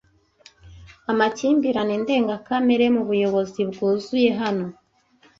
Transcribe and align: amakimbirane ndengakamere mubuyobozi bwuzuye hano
amakimbirane 1.11 1.93
ndengakamere 2.03 2.85
mubuyobozi 2.95 3.61
bwuzuye 3.69 4.29
hano 4.41 4.67